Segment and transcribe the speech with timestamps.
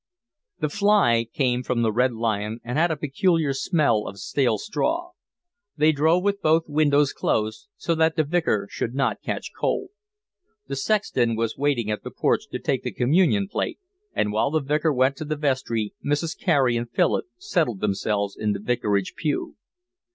[0.57, 5.11] The fly came from The Red Lion and had a peculiar smell of stale straw.
[5.77, 9.89] They drove with both windows closed so that the Vicar should not catch cold.
[10.67, 13.77] The sexton was waiting at the porch to take the communion plate,
[14.15, 16.35] and while the Vicar went to the vestry Mrs.
[16.35, 19.55] Carey and Philip settled themselves in the vicarage pew.